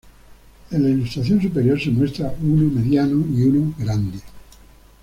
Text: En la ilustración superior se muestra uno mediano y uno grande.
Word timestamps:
En 0.71 0.81
la 0.81 0.89
ilustración 0.89 1.39
superior 1.39 1.79
se 1.79 1.91
muestra 1.91 2.33
uno 2.41 2.71
mediano 2.71 3.23
y 3.37 3.43
uno 3.43 3.71
grande. 3.77 4.17